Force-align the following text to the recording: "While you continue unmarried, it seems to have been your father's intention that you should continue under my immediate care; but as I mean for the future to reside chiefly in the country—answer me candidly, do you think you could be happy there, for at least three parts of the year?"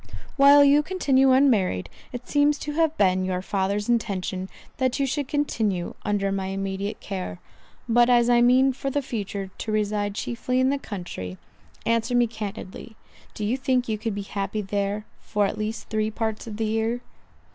"While 0.35 0.63
you 0.63 0.81
continue 0.81 1.31
unmarried, 1.31 1.87
it 2.11 2.27
seems 2.27 2.57
to 2.57 2.71
have 2.71 2.97
been 2.97 3.23
your 3.23 3.43
father's 3.43 3.87
intention 3.87 4.49
that 4.77 4.99
you 4.99 5.05
should 5.05 5.27
continue 5.27 5.93
under 6.03 6.31
my 6.31 6.47
immediate 6.47 6.99
care; 6.99 7.39
but 7.87 8.09
as 8.09 8.27
I 8.27 8.41
mean 8.41 8.73
for 8.73 8.89
the 8.89 9.03
future 9.03 9.51
to 9.59 9.71
reside 9.71 10.15
chiefly 10.15 10.59
in 10.59 10.71
the 10.71 10.79
country—answer 10.79 12.15
me 12.15 12.25
candidly, 12.25 12.95
do 13.35 13.45
you 13.45 13.55
think 13.57 13.87
you 13.87 13.99
could 13.99 14.15
be 14.15 14.23
happy 14.23 14.61
there, 14.63 15.05
for 15.19 15.45
at 15.45 15.55
least 15.59 15.89
three 15.89 16.09
parts 16.09 16.47
of 16.47 16.57
the 16.57 16.65
year?" 16.65 17.01